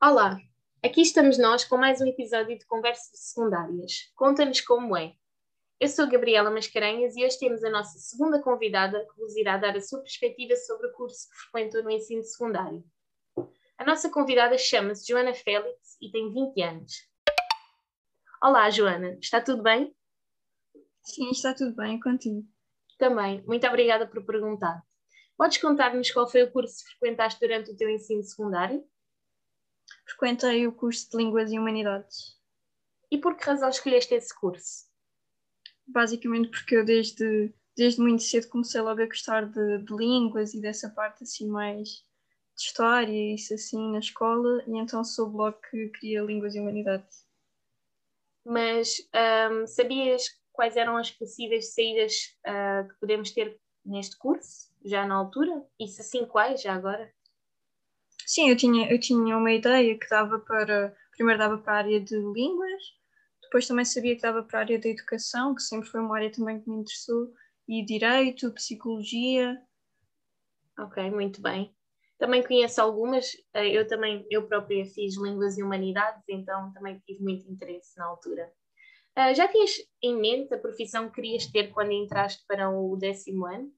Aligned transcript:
Olá, 0.00 0.38
aqui 0.80 1.00
estamos 1.00 1.38
nós 1.38 1.64
com 1.64 1.76
mais 1.76 2.00
um 2.00 2.06
episódio 2.06 2.56
de 2.56 2.64
Conversas 2.66 3.18
Secundárias. 3.18 4.12
Conta-nos 4.14 4.60
como 4.60 4.96
é. 4.96 5.12
Eu 5.80 5.88
sou 5.88 6.08
Gabriela 6.08 6.52
Mascarenhas 6.52 7.16
e 7.16 7.24
hoje 7.24 7.36
temos 7.36 7.64
a 7.64 7.70
nossa 7.70 7.98
segunda 7.98 8.40
convidada 8.40 9.04
que 9.04 9.20
vos 9.20 9.34
irá 9.34 9.56
dar 9.56 9.76
a 9.76 9.80
sua 9.80 9.98
perspectiva 9.98 10.54
sobre 10.54 10.86
o 10.86 10.92
curso 10.92 11.28
que 11.28 11.36
frequentou 11.38 11.82
no 11.82 11.90
ensino 11.90 12.22
secundário. 12.22 12.84
A 13.76 13.84
nossa 13.84 14.08
convidada 14.08 14.56
chama-se 14.56 15.04
Joana 15.04 15.34
Félix 15.34 15.96
e 16.00 16.12
tem 16.12 16.32
20 16.32 16.62
anos. 16.62 16.92
Olá, 18.40 18.70
Joana, 18.70 19.18
está 19.20 19.40
tudo 19.40 19.64
bem? 19.64 19.92
Sim, 21.02 21.28
está 21.30 21.52
tudo 21.52 21.74
bem 21.74 21.98
contigo. 21.98 22.46
Também, 23.00 23.42
muito 23.48 23.66
obrigada 23.66 24.06
por 24.06 24.24
perguntar. 24.24 24.80
Podes 25.36 25.58
contar-nos 25.58 26.08
qual 26.12 26.30
foi 26.30 26.44
o 26.44 26.52
curso 26.52 26.84
que 26.84 26.90
frequentaste 26.92 27.40
durante 27.40 27.72
o 27.72 27.76
teu 27.76 27.90
ensino 27.90 28.22
secundário? 28.22 28.86
Frequentei 30.08 30.66
o 30.66 30.72
curso 30.72 31.10
de 31.10 31.16
Línguas 31.18 31.52
e 31.52 31.58
Humanidades. 31.58 32.38
E 33.10 33.18
por 33.18 33.36
que 33.36 33.44
razão 33.44 33.68
escolheste 33.68 34.14
esse 34.14 34.34
curso? 34.34 34.86
Basicamente 35.86 36.48
porque 36.50 36.76
eu 36.76 36.84
desde, 36.84 37.52
desde 37.76 38.00
muito 38.00 38.22
cedo 38.22 38.48
comecei 38.48 38.80
logo 38.80 39.02
a 39.02 39.06
gostar 39.06 39.46
de, 39.46 39.78
de 39.78 39.94
línguas 39.94 40.54
e 40.54 40.60
dessa 40.60 40.90
parte 40.90 41.24
assim 41.24 41.48
mais 41.48 41.88
de 41.88 42.62
história 42.62 43.12
e 43.12 43.34
isso 43.34 43.54
assim 43.54 43.92
na 43.92 43.98
escola 43.98 44.62
e 44.66 44.78
então 44.78 45.04
soube 45.04 45.36
logo 45.36 45.58
que 45.70 45.88
queria 45.90 46.22
Línguas 46.22 46.54
e 46.54 46.60
Humanidades. 46.60 47.26
Mas 48.44 48.96
hum, 49.52 49.66
sabias 49.66 50.28
quais 50.52 50.76
eram 50.76 50.96
as 50.96 51.10
possíveis 51.10 51.72
saídas 51.74 52.36
uh, 52.46 52.88
que 52.88 52.94
podemos 52.98 53.30
ter 53.30 53.60
neste 53.84 54.16
curso, 54.18 54.70
já 54.84 55.06
na 55.06 55.14
altura? 55.14 55.64
E 55.78 55.86
se 55.86 56.02
sim, 56.02 56.26
quais, 56.26 56.62
já 56.62 56.74
agora? 56.74 57.12
Sim, 58.28 58.50
eu 58.50 58.56
tinha, 58.58 58.92
eu 58.92 59.00
tinha 59.00 59.38
uma 59.38 59.50
ideia 59.50 59.98
que 59.98 60.06
dava 60.06 60.38
para. 60.38 60.94
Primeiro 61.12 61.38
dava 61.38 61.56
para 61.56 61.72
a 61.72 61.76
área 61.78 61.98
de 61.98 62.14
línguas, 62.14 62.82
depois 63.42 63.66
também 63.66 63.86
sabia 63.86 64.14
que 64.14 64.20
dava 64.20 64.42
para 64.42 64.58
a 64.58 64.62
área 64.64 64.78
da 64.78 64.88
educação, 64.90 65.54
que 65.54 65.62
sempre 65.62 65.88
foi 65.88 66.00
uma 66.00 66.14
área 66.14 66.30
também 66.30 66.60
que 66.60 66.68
me 66.68 66.76
interessou, 66.76 67.32
e 67.66 67.82
direito, 67.82 68.52
psicologia. 68.52 69.58
Ok, 70.78 71.10
muito 71.10 71.40
bem. 71.40 71.74
Também 72.18 72.42
conheço 72.42 72.82
algumas, 72.82 73.32
eh, 73.54 73.70
eu 73.70 73.86
também, 73.86 74.26
eu 74.30 74.46
própria 74.46 74.84
fiz 74.84 75.16
Línguas 75.16 75.56
e 75.56 75.62
Humanidades, 75.62 76.22
então 76.28 76.70
também 76.74 77.02
tive 77.06 77.22
muito 77.22 77.50
interesse 77.50 77.96
na 77.96 78.04
altura. 78.04 78.52
Uh, 79.18 79.34
já 79.34 79.48
tinhas 79.48 79.70
em 80.02 80.14
mente 80.14 80.52
a 80.52 80.58
profissão 80.58 81.08
que 81.08 81.14
querias 81.14 81.46
ter 81.46 81.72
quando 81.72 81.92
entraste 81.92 82.44
para 82.46 82.68
o 82.68 82.94
décimo 82.94 83.46
ano? 83.46 83.72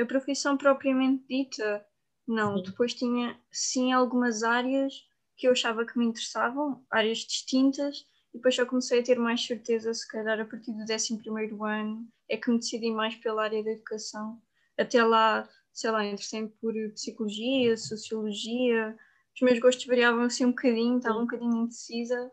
A 0.00 0.06
profissão 0.06 0.56
propriamente 0.56 1.22
dita, 1.28 1.86
não. 2.26 2.56
Sim. 2.56 2.62
Depois 2.62 2.94
tinha, 2.94 3.38
sim, 3.50 3.92
algumas 3.92 4.42
áreas 4.42 5.06
que 5.36 5.46
eu 5.46 5.52
achava 5.52 5.84
que 5.84 5.98
me 5.98 6.06
interessavam, 6.06 6.84
áreas 6.90 7.18
distintas, 7.18 8.06
e 8.32 8.38
depois 8.38 8.54
só 8.54 8.64
comecei 8.64 9.00
a 9.00 9.02
ter 9.02 9.18
mais 9.18 9.44
certeza, 9.44 9.92
se 9.92 10.06
calhar 10.08 10.40
a 10.40 10.44
partir 10.44 10.72
do 10.72 10.84
décimo 10.84 11.18
primeiro 11.18 11.64
ano, 11.64 12.08
é 12.28 12.36
que 12.36 12.50
me 12.50 12.58
decidi 12.58 12.90
mais 12.90 13.14
pela 13.16 13.44
área 13.44 13.62
da 13.62 13.70
educação. 13.70 14.40
Até 14.78 15.02
lá 15.04 15.48
sei 15.76 15.90
lá, 15.90 16.06
interessei 16.06 16.48
por 16.58 16.72
psicologia, 16.94 17.76
sociologia. 17.76 18.96
Os 19.34 19.42
meus 19.42 19.58
gostos 19.58 19.84
variavam 19.84 20.22
assim 20.22 20.46
um 20.46 20.50
bocadinho, 20.50 20.96
estava 20.96 21.18
um 21.18 21.26
bocadinho 21.26 21.64
indecisa 21.64 22.32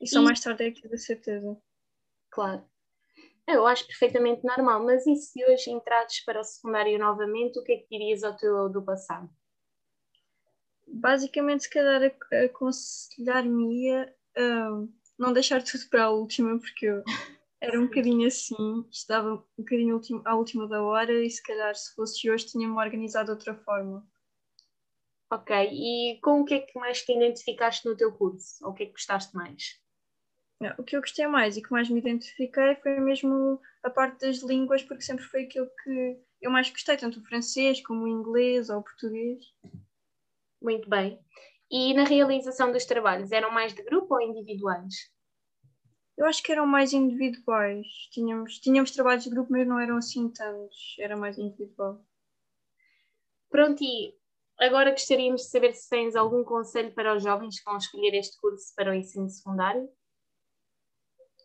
e 0.00 0.08
só 0.08 0.20
e... 0.20 0.24
mais 0.24 0.40
tarde 0.40 0.64
é 0.64 0.70
que 0.72 0.82
tive 0.82 0.96
a 0.96 0.98
certeza. 0.98 1.56
Claro. 2.30 2.64
Eu 3.50 3.66
acho 3.66 3.86
perfeitamente 3.86 4.44
normal, 4.44 4.84
mas 4.84 5.06
e 5.06 5.16
se 5.16 5.42
hoje 5.46 5.70
entrasses 5.70 6.22
para 6.22 6.38
o 6.38 6.44
secundário 6.44 6.98
novamente, 6.98 7.58
o 7.58 7.64
que 7.64 7.72
é 7.72 7.76
que 7.78 7.88
dirias 7.90 8.22
ao 8.22 8.36
teu 8.36 8.68
do 8.68 8.82
passado? 8.82 9.26
Basicamente, 10.86 11.62
se 11.62 11.70
calhar 11.70 12.14
aconselhar-me-ia 12.44 14.14
uh, 14.36 14.92
não 15.18 15.32
deixar 15.32 15.62
tudo 15.62 15.88
para 15.88 16.04
a 16.04 16.10
última, 16.10 16.58
porque 16.58 16.84
eu 16.84 17.02
era 17.58 17.80
um 17.80 17.86
bocadinho 17.88 18.28
assim, 18.28 18.86
estava 18.90 19.36
um 19.36 19.42
bocadinho 19.56 19.98
à 20.26 20.36
última 20.36 20.68
da 20.68 20.82
hora 20.82 21.24
e 21.24 21.30
se 21.30 21.42
calhar 21.42 21.74
se 21.74 21.94
fosse 21.94 22.30
hoje 22.30 22.48
tinha-me 22.48 22.76
organizado 22.76 23.26
de 23.26 23.30
outra 23.32 23.54
forma. 23.54 24.06
Ok, 25.32 25.56
e 25.72 26.20
com 26.20 26.42
o 26.42 26.44
que 26.44 26.52
é 26.52 26.60
que 26.60 26.78
mais 26.78 27.02
te 27.02 27.16
identificaste 27.16 27.88
no 27.88 27.96
teu 27.96 28.12
curso? 28.12 28.62
Ou 28.62 28.72
o 28.72 28.74
que 28.74 28.82
é 28.82 28.86
que 28.86 28.92
gostaste 28.92 29.34
mais? 29.34 29.80
O 30.76 30.82
que 30.82 30.96
eu 30.96 31.00
gostei 31.00 31.26
mais 31.28 31.56
e 31.56 31.62
que 31.62 31.70
mais 31.70 31.88
me 31.88 32.00
identifiquei 32.00 32.74
foi 32.76 32.98
mesmo 32.98 33.60
a 33.82 33.90
parte 33.90 34.26
das 34.26 34.42
línguas, 34.42 34.82
porque 34.82 35.02
sempre 35.02 35.24
foi 35.24 35.44
aquilo 35.44 35.70
que 35.84 36.20
eu 36.42 36.50
mais 36.50 36.68
gostei, 36.68 36.96
tanto 36.96 37.20
o 37.20 37.24
francês 37.24 37.80
como 37.80 38.04
o 38.04 38.08
inglês 38.08 38.68
ou 38.68 38.78
o 38.78 38.82
português. 38.82 39.44
Muito 40.60 40.88
bem. 40.88 41.20
E 41.70 41.94
na 41.94 42.04
realização 42.04 42.72
dos 42.72 42.84
trabalhos, 42.84 43.30
eram 43.30 43.52
mais 43.52 43.72
de 43.72 43.82
grupo 43.82 44.14
ou 44.14 44.20
individuais? 44.20 44.94
Eu 46.16 46.26
acho 46.26 46.42
que 46.42 46.50
eram 46.50 46.66
mais 46.66 46.92
individuais. 46.92 47.86
Tínhamos, 48.10 48.58
tínhamos 48.58 48.90
trabalhos 48.90 49.22
de 49.22 49.30
grupo, 49.30 49.52
mas 49.52 49.66
não 49.66 49.78
eram 49.78 49.96
assim 49.96 50.28
tantos. 50.28 50.96
Era 50.98 51.16
mais 51.16 51.38
individual. 51.38 52.04
Pronto, 53.48 53.82
e 53.82 54.14
agora 54.58 54.90
gostaríamos 54.90 55.42
de 55.42 55.48
saber 55.48 55.72
se 55.74 55.88
tens 55.88 56.16
algum 56.16 56.42
conselho 56.42 56.92
para 56.92 57.16
os 57.16 57.22
jovens 57.22 57.60
que 57.60 57.64
vão 57.64 57.78
escolher 57.78 58.14
este 58.14 58.36
curso 58.40 58.74
para 58.74 58.90
o 58.90 58.94
ensino 58.94 59.30
secundário? 59.30 59.88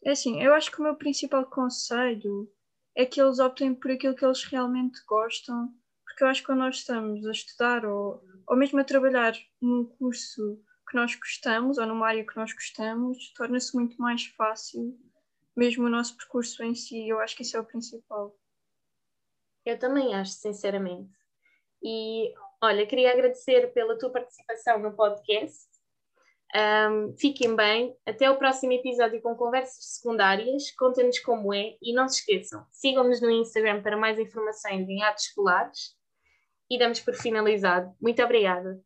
É 0.06 0.12
assim, 0.12 0.42
eu 0.44 0.54
acho 0.54 0.70
que 0.70 0.80
o 0.80 0.84
meu 0.84 0.96
principal 0.96 1.46
conselho 1.46 2.52
é 2.96 3.06
que 3.06 3.22
eles 3.22 3.40
optem 3.40 3.74
por 3.74 3.90
aquilo 3.90 4.16
que 4.16 4.26
eles 4.26 4.44
realmente 4.44 5.00
gostam, 5.08 5.74
porque 6.06 6.24
eu 6.24 6.28
acho 6.28 6.42
que 6.42 6.48
quando 6.48 6.60
nós 6.60 6.76
estamos 6.76 7.26
a 7.26 7.32
estudar 7.32 7.86
ou, 7.86 8.22
ou 8.48 8.58
mesmo 8.58 8.80
a 8.80 8.84
trabalhar 8.84 9.34
num 9.62 9.86
curso 9.86 10.62
que 10.90 10.96
nós 10.96 11.16
gostamos 11.16 11.78
ou 11.78 11.86
numa 11.86 12.08
área 12.08 12.26
que 12.26 12.36
nós 12.36 12.54
gostamos, 12.54 13.32
torna-se 13.34 13.74
muito 13.76 13.96
mais 13.98 14.26
fácil, 14.26 15.00
mesmo 15.56 15.86
o 15.86 15.90
nosso 15.90 16.18
percurso 16.18 16.62
em 16.64 16.76
si. 16.76 17.08
Eu 17.08 17.20
acho 17.20 17.36
que 17.36 17.44
isso 17.44 17.56
é 17.56 17.60
o 17.60 17.66
principal. 17.66 18.38
Eu 19.66 19.80
também 19.80 20.14
acho, 20.14 20.34
sinceramente. 20.34 21.10
E 21.82 22.34
olha, 22.62 22.86
queria 22.86 23.12
agradecer 23.12 23.74
pela 23.74 23.98
tua 23.98 24.12
participação 24.12 24.80
no 24.80 24.94
podcast. 24.94 25.73
Um, 26.56 27.16
fiquem 27.18 27.56
bem. 27.56 27.96
Até 28.06 28.30
o 28.30 28.38
próximo 28.38 28.74
episódio 28.74 29.22
com 29.22 29.36
conversas 29.36 29.96
secundárias. 29.96 30.72
Contem-nos 30.78 31.20
como 31.20 31.54
é 31.54 31.76
e 31.82 31.94
não 31.94 32.08
se 32.08 32.20
esqueçam, 32.20 32.66
sigam-nos 32.72 33.22
no 33.22 33.32
Instagram 33.32 33.82
para 33.82 33.98
mais 33.98 34.20
informações 34.20 34.88
em 34.88 35.02
atos 35.04 35.26
escolares. 35.26 35.96
E 36.70 36.78
damos 36.78 37.00
por 37.00 37.14
finalizado. 37.16 37.94
Muito 38.00 38.24
obrigada. 38.24 38.80